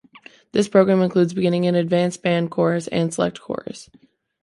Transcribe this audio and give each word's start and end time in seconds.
This 0.51 0.67
program 0.67 1.03
includes 1.03 1.35
Beginning 1.35 1.67
and 1.67 1.77
Advanced 1.77 2.23
Band, 2.23 2.49
Chorus, 2.49 2.87
and 2.87 3.13
Select 3.13 3.39
Chorus. 3.39 3.87